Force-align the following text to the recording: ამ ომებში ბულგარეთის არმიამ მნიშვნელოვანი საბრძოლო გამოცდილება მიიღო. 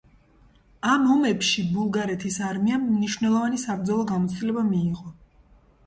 ამ 0.93 1.05
ომებში 1.15 1.65
ბულგარეთის 1.75 2.39
არმიამ 2.47 2.89
მნიშვნელოვანი 2.97 3.63
საბრძოლო 3.69 4.11
გამოცდილება 4.15 4.69
მიიღო. 4.75 5.19